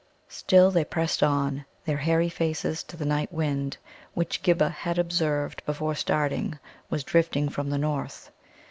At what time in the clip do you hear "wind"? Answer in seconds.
3.31-3.77